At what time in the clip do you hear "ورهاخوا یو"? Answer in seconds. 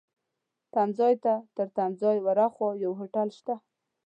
2.21-2.91